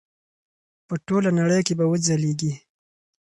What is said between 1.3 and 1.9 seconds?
نړۍ کې به